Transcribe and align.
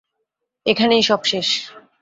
এখানেই 0.65 1.03
সব 1.03 1.21
শেষ। 1.23 1.47